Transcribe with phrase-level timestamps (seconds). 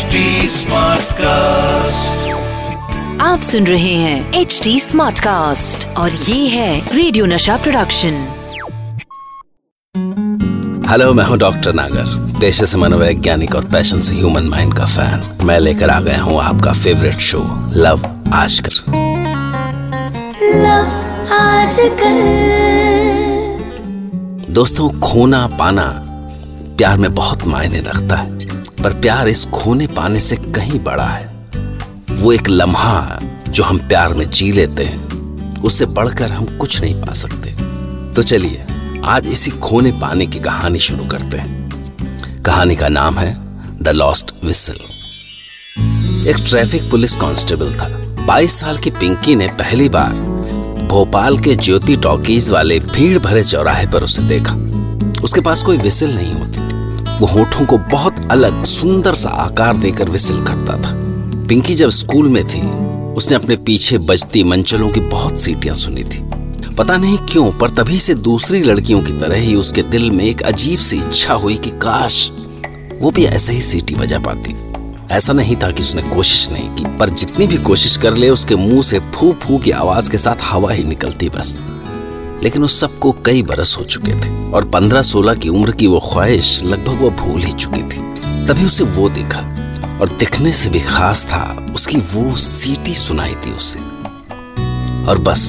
[0.00, 0.20] HD
[1.12, 2.28] cast
[3.22, 8.14] आप सुन रहे हैं एच डी स्मार्ट कास्ट और ये है रेडियो नशा प्रोडक्शन
[10.90, 12.06] हेलो मैं हूँ डॉक्टर नागर
[12.40, 16.40] पेशे से मनोवैज्ञानिक और पैशन से ह्यूमन माइंड का फ़ैन मैं लेकर आ गया हूँ
[16.42, 17.42] आपका favourite show
[17.76, 18.82] love Aajkal
[20.64, 22.22] love Aajkal
[24.52, 25.86] दोस्तों खोना पाना
[26.76, 28.38] प्यार में बहुत मायने रखता है।
[28.82, 31.46] पर प्यार इस खोने पाने से कहीं बड़ा है।
[32.10, 35.10] वो एक लम्हा जो हम प्यार में जी लेते हैं।
[35.62, 37.50] उससे बढ़कर हम कुछ नहीं पा सकते।
[38.14, 38.64] तो चलिए,
[39.04, 41.60] आज इसी खोने पाने की कहानी शुरू करते हैं।
[42.42, 43.38] कहानी का नाम है
[43.82, 44.76] द लॉस्ट विसल
[46.28, 47.88] एक ट्रैफ़िक पुलिस कांस्टेबल था।
[48.26, 50.12] 22 साल की पिंकी ने पहली बार
[50.88, 54.54] भोपाल के ज्योति टॉकीज वाले भीड़ भरे चौराहे पर उसे देखा।
[55.22, 56.59] उसके पास कोई विसिल नहीं होती।
[57.20, 60.94] वो होठों को बहुत अलग, सुंदर सा आकार देकर विसिल करता था।
[61.46, 62.60] पिंकी जब स्कूल में थी,
[63.14, 66.30] उसने अपने पीछे बजती मंचलों की बहुत सीटियाँ सुनी थी।
[66.76, 70.42] पता नहीं क्यों, पर तभी से दूसरी लड़कियों की तरह ही उसके दिल में एक
[70.42, 72.30] अजीब सी इच्छा हुई कि काश
[73.00, 74.56] वो भी ऐसे ही सीटी बजा पाती।
[75.14, 78.56] ऐसा नहीं था कि उसने कोशिश नहीं की, पर जितनी भी कोशिश कर ले, उसके
[78.56, 81.58] मुँह से फू फू की आवाज़ के साथ हवा ही निकलती बस।
[82.42, 86.00] लेकिन उस सबको कई बरस हो चुके थे और पंद्रह सोलह की उम्र की वो
[86.00, 88.00] ख्वाहिश लगभग वो भूल ही चुकी थी।
[88.46, 89.40] तभी उसे वो देखा
[90.00, 93.78] और दिखने से भी खास था उसकी वो सीटी सुनाई थी उसे।
[95.08, 95.42] और बस,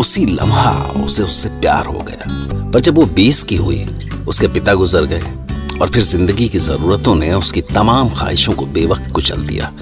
[0.00, 0.72] उसी लम्हा
[1.04, 3.84] उसे उससे प्यार हो गया। पर जब वो बीस की हुई,
[4.28, 5.22] उसके पिता गुजर गए
[5.80, 9.72] और फिर ज़िंदगी की जरूरतों ने उसकी तमाम ख्वाहिशों को बेवक्त कुचल दिया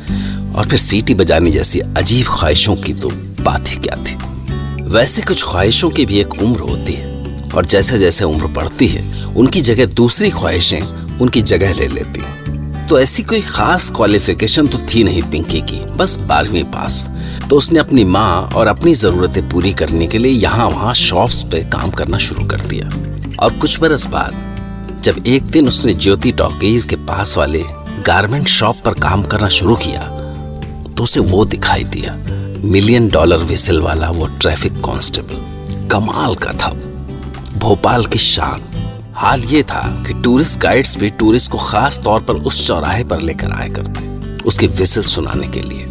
[0.57, 3.11] और फिर सीटी बजाने जैसी अजीब ख्वाहिशों की तो
[3.43, 4.32] बात ही क्या थी?
[4.93, 7.07] वैसे कुछ ख्वाहिशों की भी एक उम्र होती है,
[7.55, 9.03] और जैसे जैसे उम्र बढ़ती है,
[9.35, 14.79] उनकी जगह दूसरी ख्वाहिशें उनकी जगह ले लेती हैं। तो ऐसी कोई खास क्वालिफिकेशन तो
[14.89, 17.09] थी नहीं पिंकी की, बस बारहवीं पास।
[17.51, 21.63] तो उसने अपनी माँ और अपनी जरूरतें पूरी करने के लिए यहाँ वहाँ शॉप्स पे
[21.73, 22.89] काम करना शुरू कर दिया।
[23.39, 27.63] और कुछ बरस बाद, जब एक दिन उसने ज्योति टॉकीज के पास वाले
[28.07, 30.09] गारमेंट शॉप पर काम करना शुरू किया
[30.89, 32.17] तो उसे वो दिखाई दिया।
[32.65, 36.69] मिलियन डॉलर विसिल वाला वो ट्रैफ़िक कांस्टेबल। कमाल का था।
[37.59, 38.63] भोपाल की शान।
[39.15, 43.21] हाल ये था कि टूरिस्ट गाइड्स भी टूरिस्ट को खास तौर पर उस चौराहे पर
[43.21, 45.87] लेकर आया करते उसके विसिल सुनाने के लिए।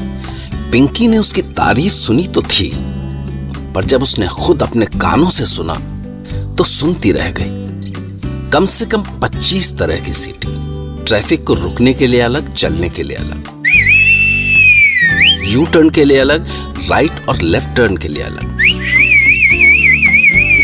[0.72, 2.72] पिंकी ने उसकी तारीफ़ सुनी तो थी,
[3.76, 5.76] पर जब उसने खुद अपने कानों से सुना
[6.58, 10.48] तो सुनती रह गई। कम से कम 25 तरह की सीटी।
[11.06, 13.51] ट्रैफ़िक को रुकने के लिए अलग, चलने के लिए अलग।
[15.44, 16.47] यू टर्न के लिए अलग
[16.90, 18.57] राइट और लेफ़्ट टर्न के लिए अलग।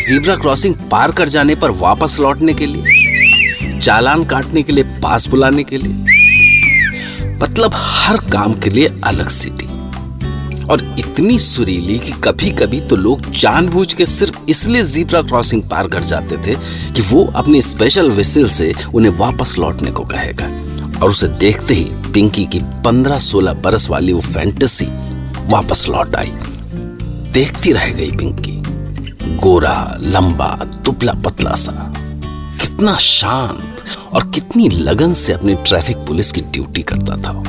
[0.07, 5.27] जीब्रा क्रॉसिंग पार कर जाने पर वापस लौटने के लिए, चालान काटने के लिए, पास
[5.27, 9.65] बुलाने के लिए मतलब हर काम के लिए अलग सिटी
[10.65, 15.87] और इतनी सुरीली कि कभी कभी तो लोग जानबूझ के सिर्फ़ इसलिए जीब्रा क्रॉसिंग पार
[15.87, 16.55] कर जाते थे
[16.93, 20.49] कि वो अपनी स्पेशल विसिल से उन्हें वापस लौटने को कहेगा।
[21.03, 24.85] और उसे देखते ही पिंकी की पंद्रह सोलह बरस वाली वो फैंटेसी
[25.51, 26.31] वापस लौट आई।
[27.31, 28.63] देखती रह गई पिंकी।
[29.35, 31.93] गोरा, लंबा, दुबला पतला सा।
[32.61, 33.77] कितना शांत
[34.13, 37.43] और कितनी लगन से अपनी ट्रैफ़िक पुलिस की ड्यूटी करता था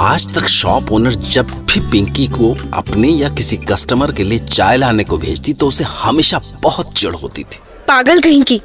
[0.00, 4.76] आज तक शॉप ओनर जब भी पिंकी को अपने या किसी कस्टमर के लिए चाय
[4.76, 7.58] लाने को भेजती तो उसे हमेशा बहुत चिड़ होती थी।
[7.88, 8.60] पागल कहीं की?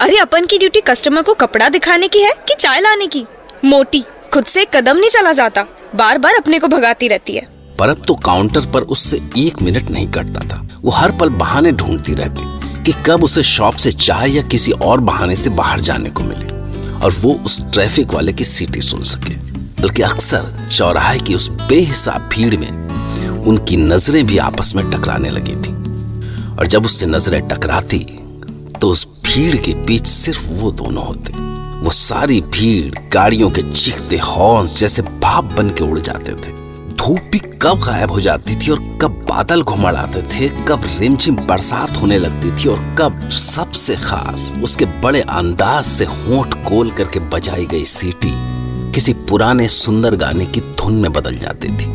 [0.00, 3.24] अरे, अपन की ड्यूटी कस्टमर को कपड़ा दिखाने की है कि चाय लाने की?
[3.64, 4.00] मोटी,
[4.34, 5.62] खुद से कदम नहीं चला जाता।
[5.96, 7.46] बार बार अपने को भगाती रहती है।
[7.78, 11.72] पर अब तो काउंटर पर उससे एक मिनट नहीं कटता था। वो हर पल बहाने
[11.72, 16.10] ढूंढती रहती कि कब उसे शॉप से चाय या किसी और बहाने से बाहर जाने
[16.10, 16.46] को मिले
[16.96, 19.34] और वो उस ट्रैफ़िक वाले की सीटी सुन सके।
[19.82, 22.70] बल्कि अक्सर चौराहे की उस बेहिसाब भीड़ में
[23.44, 25.72] उनकी नज़रें भी आपस में टकराने लगी थी।
[26.56, 27.98] और जब उससे नज़रें टकराती
[28.80, 34.16] तो उस भीड़ के बीच सिर्फ़ वो दोनों होते। वो सारी भीड़, गाड़ियों के चीखते
[34.16, 36.50] हॉर्न जैसे भाप बन के उड़ जाते थे।
[36.96, 41.36] धूप भी कब गायब हो जाती थी और कब बादल घुमड़ आते थे, कब रिमझिम
[41.38, 47.20] बरसात होने लगती थी और कब सबसे खास उसके बड़े अंदाज से होंठ कोल करके
[47.28, 48.32] बजाई गई सीटी
[48.92, 51.90] किसी पुराने सुंदर गाने की धुन में बदल जाती थी।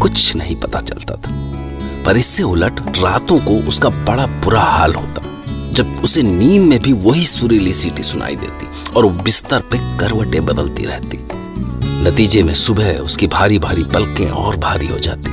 [0.00, 1.34] कुछ नहीं पता चलता था,
[2.04, 5.28] पर इससे उलट रातों को उसका बड़ा बुरा हाल होता।
[5.72, 10.44] जब उसे नींद में भी वही सुरीली सीटी सुनाई देती और वो बिस्तर पे करवटें
[10.46, 11.18] बदलती रहती।
[12.04, 15.30] नतीजे में सुबह उसकी भारी भारी पलकें और भारी हो जाती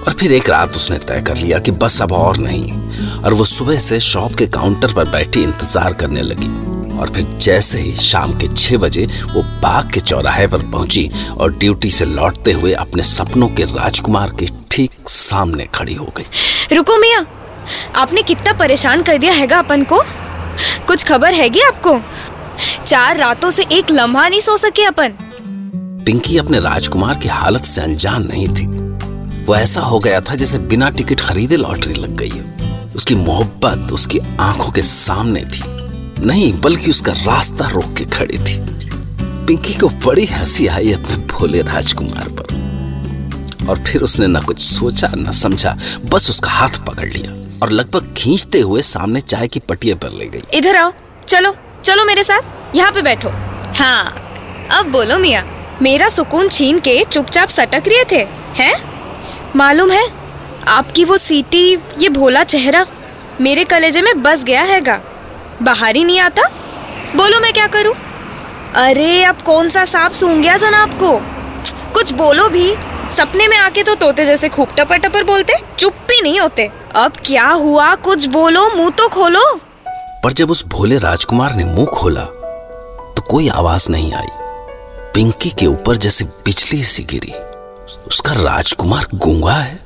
[0.00, 2.72] और फिर एक रात उसने तय कर लिया कि बस अब और नहीं।
[3.18, 6.48] और वो सुबह से शॉप के काउंटर पर बैठी इंतज़ार करने लगी
[6.98, 11.52] और फिर जैसे ही शाम के छह बजे वो बाग के चौराहे पर पहुँची और
[11.54, 16.96] ड्यूटी से लौटते हुए अपने सपनों के राजकुमार के ठीक सामने खड़ी हो गई। रुको
[17.00, 17.26] मिया
[17.96, 20.02] आपने कितना परेशान कर दिया हैगा अपन को?
[20.86, 22.00] कुछ खबर हैगी आपको?
[22.86, 25.08] चार रातों से एक लम्हा नहीं सो सके अपन।
[26.06, 28.66] पिंकी अपने राजकुमार की हालत से अनजान नहीं थी।
[29.44, 32.32] वो ऐसा हो गया था जैसे बिना टिकट खरीदे लॉटरी लग गई
[32.96, 35.62] उसकी मोहब्बत उसकी आँखों के सामने थी।
[36.26, 38.58] नहीं, बल्कि उसका रास्ता रोक के खड़ी थी।
[39.22, 42.58] पिंकी को बड़ी हँसी आई अपने भोले राजकुमार पर।
[43.68, 48.14] और फिर उसने न कुछ सोचा, ना समझा, बस उसका हाथ पकड़ लिया। और लगभग
[48.16, 50.92] खींचते हुए सामने चाय की पटिया पर ले गई। इधर आओ।
[51.28, 53.28] चलो चलो मेरे साथ। यहाँ पे बैठो।
[53.78, 54.24] हाँ
[54.72, 55.44] अब बोलो मिया,
[55.82, 58.74] मेरा सुकून छीन के चुपचाप सटक रहे थे, हैं?
[59.56, 60.08] मालूम है,
[60.68, 62.86] आपकी वो सीटी, ये भोला चेहरा,
[63.40, 65.00] मेरे कलेजे में बस गया हैगा।
[65.62, 66.42] बाहर ही नहीं आता?
[67.16, 67.94] बोलो मैं क्या करूँ?
[68.74, 71.37] अरे, अब कौन सा सांप सूंघ गया जनाब को?
[71.94, 72.74] कुछ बोलो भी।
[73.10, 77.12] सपने में आके तो तोते जैसे खूब टपर टपर बोलते चुप भी नहीं होते। अब
[77.24, 77.94] क्या हुआ?
[77.94, 79.44] कुछ बोलो, मुँह तो खोलो।
[80.24, 82.24] पर जब उस भोले राजकुमार ने मुँह खोला
[83.16, 84.26] तो कोई आवाज़ नहीं आई।
[85.14, 87.32] पिंकी के ऊपर जैसे बिजली सी गिरी।
[88.08, 89.80] उसका राजकुमार गूँगा है।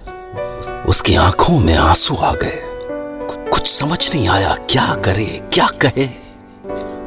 [0.88, 2.58] उसकी आँखों में आँसू आ गए।
[3.50, 6.08] कुछ समझ नहीं आया, क्या करे, क्या कहे।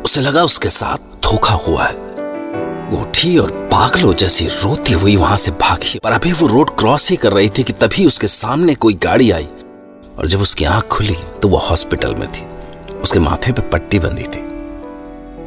[0.01, 2.04] उसे लगा उसके साथ धोखा हुआ है।
[3.15, 7.15] उठी और पागलों जैसी रोती हुई वहाँ से भागी। पर अभी वो रोड क्रॉस ही
[7.15, 9.47] कर रही थी कि तभी उसके सामने कोई गाड़ी आई।
[10.17, 12.41] और जब उसकी आँख खुली तो वो हॉस्पिटल में थी।
[12.93, 14.41] उसके माथे पे पट्टी बंधी थी।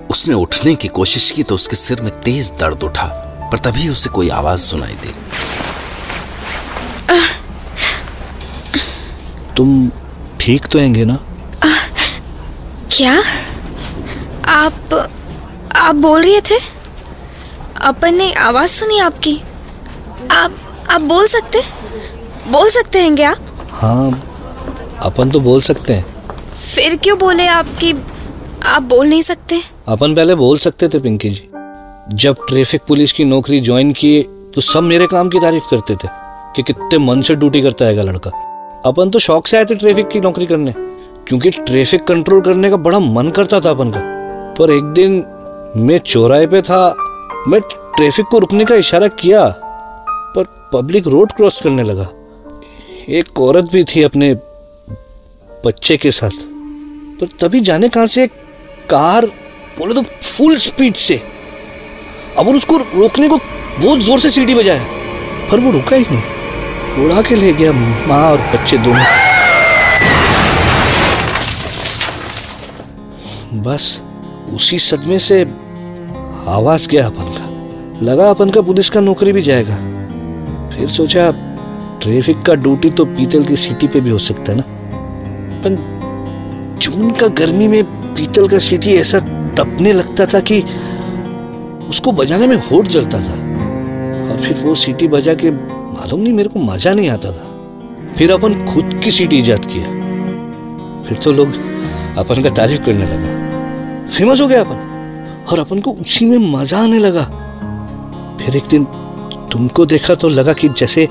[0.06, 3.06] उसने उठने की कोशिश की तो उसके सिर में तेज दर्द उठा
[3.52, 5.14] पर तभी उसे कोई आवाज़ सुनाई दी।
[9.56, 9.90] तुम
[10.40, 11.18] ठीक तो हैंगे ना?
[11.64, 11.74] आ,
[12.96, 13.22] क्या?
[14.44, 15.08] आप
[15.76, 16.77] आप बोल रहे थे?
[17.80, 19.40] अपन ने आवाज़ सुनी आपकी?
[20.30, 20.54] आप
[20.90, 21.60] आप बोल सकते?
[22.50, 23.34] बोल सकते हैं क्या?
[23.70, 24.10] हाँ
[25.02, 26.04] अपन तो बोल सकते हैं।
[26.74, 27.92] फिर क्यों बोले आपकी?
[28.64, 31.48] आप बोल नहीं सकते। अपन पहले बोल सकते थे पिंकी जी।
[32.16, 34.22] जब ट्रैफ़िक पुलिस की नौकरी ज्वाइन किए
[34.54, 36.08] तो सब मेरे काम की तारीफ़ करते थे
[36.56, 38.30] कि कितने मन से ड्यूटी करता है लड़का।
[38.86, 40.74] अपन तो शौक से आए थे ट्रैफ़िक की नौकरी करने
[41.28, 44.00] क्योंकि ट्रैफ़िक कंट्रोल करने का बड़ा मन करता था अपन का।
[44.54, 45.24] पर एक दिन
[45.76, 46.94] मैं चौराहे पे था
[47.46, 49.44] मैं ट्रैफ़िक को रुकने का इशारा किया,
[50.34, 52.06] पर पब्लिक रोड क्रॉस करने लगा।
[53.08, 54.34] एक औरत भी थी अपने
[55.66, 56.42] बच्चे के साथ।
[57.20, 58.26] पर तभी जाने कहाँ से
[58.90, 59.26] कार,
[59.78, 61.20] बोले तो फुल स्पीड से।
[62.38, 64.84] अब उसको रोकने को बहुत ज़ोर से सीढ़ी बजाया।
[65.50, 69.04] पर वो रुका ही नहीं। उड़ा के ले गया माँ और बच्चे दोनों।
[73.62, 74.00] बस
[74.54, 75.44] उसी सदमे से
[76.48, 77.48] आवाज़ गया अपन का?
[78.06, 79.76] लगा अपन का पुलिस का नौकरी भी जाएगा।
[80.70, 81.30] फिर सोचा,
[82.02, 84.64] ट्रैफ़िक का ड्यूटी तो पीतल की सीटी पे भी हो सकता है ना?
[85.64, 85.98] पर
[86.82, 89.18] जून का गर्मी में पीतल का सीटी ऐसा
[89.58, 90.64] तपने लगता था कि
[91.88, 93.32] उसको बजाने में होठ जलता था।
[94.30, 97.54] और फिर वो सीटी बजा के मालूम नहीं, मेरे को मज़ा नहीं आता था।
[98.18, 99.84] फिर अपन खुद की सीटी ईजाद किया।
[101.02, 101.48] फिर तो लोग
[102.18, 103.38] अपन का तारीफ़ करने लगा।
[104.08, 104.87] फ़ेमस हो गया अपन।
[105.50, 107.24] और अपन को उसी में मज़ा आने लगा।
[108.40, 108.84] फिर एक दिन
[109.52, 111.08] तुमको देखा तो लगा कि जैसे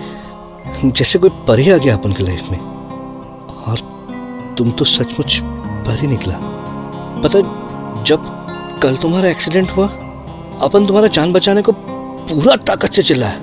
[0.85, 3.79] जैसे कोई परी आ गया अपन के लाइफ में। और
[4.57, 5.39] तुम तो सचमुच
[5.87, 6.39] परी निकला।
[7.23, 7.39] पता
[8.03, 8.25] जब
[8.83, 9.87] कल तुम्हारा एक्सीडेंट हुआ,
[10.61, 13.35] अपन तुम्हारा जान बचाने को पूरा ताकत से चिल्लाया।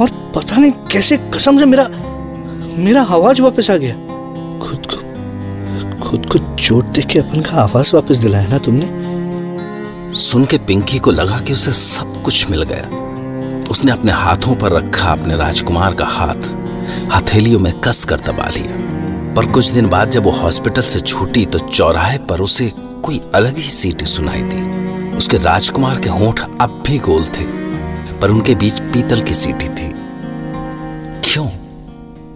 [0.00, 1.88] और पता नहीं कैसे कसम से मेरा
[2.78, 3.94] मेरा आवाज़ वापस आ गया।
[4.60, 4.96] खुद को
[6.04, 8.99] खुद को चोट देख के अपन का आवाज़ वापस दिलाया ना तुमने?
[10.14, 14.72] सुन के पिंकी को लगा कि उसे सब कुछ मिल गया। उसने अपने हाथों पर
[14.72, 16.54] रखा अपने राजकुमार का हाथ।
[17.14, 21.44] हथेलियों में कस कर दबा लिया। पर कुछ दिन बाद जब वो हॉस्पिटल से छूटी
[21.46, 26.82] तो चौराहे पर उसे कोई अलग ही सीटी सुनाई दी। उसके राजकुमार के होंठ अब
[26.86, 27.44] भी गोल थे,
[28.18, 29.92] पर उनके बीच पीतल की सीटी थी।
[31.24, 31.48] क्यों?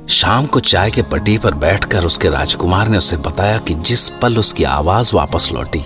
[0.08, 4.38] शाम को चाय के पट्टी पर बैठकर उसके राजकुमार ने उसे बताया कि जिस पल
[4.38, 5.84] उसकी आवाज़ वापस लौटी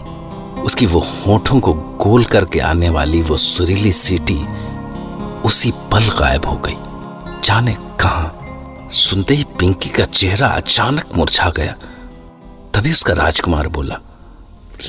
[0.64, 4.38] उसकी वो होठों को गोल करके आने वाली वो सुरीली सीटी
[5.44, 6.76] उसी पल गायब हो गई।
[7.44, 8.34] जाने कहा?
[8.92, 11.74] सुनते ही पिंकी का चेहरा अचानक मुरझा गया।
[12.74, 13.98] तभी उसका राजकुमार बोला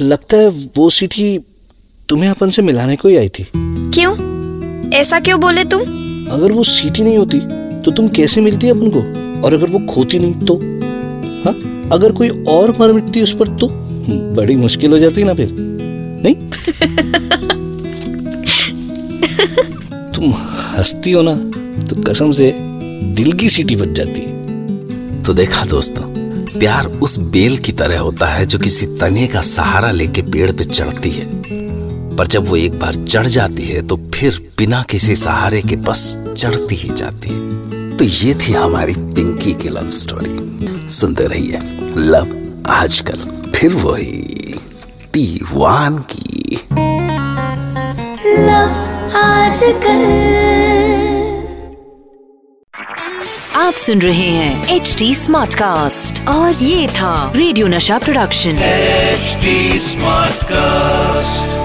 [0.02, 0.48] लगता है
[0.78, 1.40] वो सीटी
[2.10, 4.14] तुम्हें अपन से मिलाने को ही आई थी। क्यों?
[4.94, 5.82] ऐसा क्यों बोले तुम?
[6.32, 7.40] अगर वो सीटी नहीं होती
[7.82, 9.00] तो तुम कैसे मिलती अपन को?
[9.46, 10.56] और अगर वो खोती नहीं तो?
[11.46, 11.52] हा?
[11.96, 13.68] अगर कोई और मर मिटती उस पर तो?
[14.10, 15.56] बड़ी मुश्किल हो जाती ना फिर।
[16.24, 16.36] नहीं?
[20.12, 20.34] तुम
[20.78, 21.36] हंसती हो ना
[21.86, 22.70] तो कसम से
[23.02, 26.04] दिल की सीटी बज जाती है। तो देखा दोस्तों
[26.60, 30.64] प्यार उस बेल की तरह होता है जो किसी तने का सहारा लेके पेड़ पे
[30.64, 31.44] चढ़ती है।
[32.16, 36.36] पर जब वो एक बार चढ़ जाती है तो फिर बिना किसी सहारे के बस
[36.38, 41.60] चढ़ती ही जाती है। तो ये थी हमारी पिंकी की लव स्टोरी सुनते रहिए
[41.98, 42.28] लव
[42.68, 44.12] आजकल। फिर वही
[45.14, 46.56] दीवान की।
[53.56, 59.80] आप सुन रहे हैं एच डी स्मार्ट कास्ट और ये था रेडियो नशा प्रोडक्शन। HD
[59.80, 61.59] smart Smartcast.